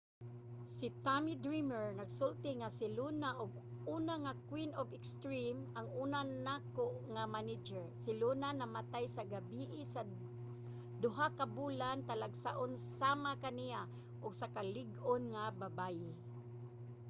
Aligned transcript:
si 0.75 0.87
tommy 1.05 1.33
dreamer 1.45 1.85
nagsulti 1.99 2.49
nga 2.59 2.69
si 2.77 2.85
luna 2.97 3.29
ang 3.41 3.49
una 3.95 4.13
nga 4.23 4.33
queen 4.49 4.71
of 4.81 4.87
extreme. 4.99 5.59
ang 5.79 5.87
una 6.03 6.19
nako 6.47 6.87
nga 7.13 7.23
manager. 7.35 7.85
si 8.03 8.11
luna 8.21 8.47
namatay 8.61 9.05
sa 9.15 9.23
gabii 9.33 9.79
sa 9.93 10.01
duha 11.03 11.27
ka 11.37 11.45
bulan. 11.57 11.97
talagsaon 12.09 12.71
sama 12.99 13.31
kaniya. 13.45 13.81
usa 14.29 14.45
ka 14.55 14.61
lig-on 14.75 15.23
nga 15.33 15.43
babaye. 15.63 16.11